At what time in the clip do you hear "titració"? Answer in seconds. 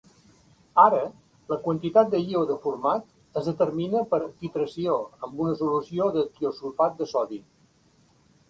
4.41-4.97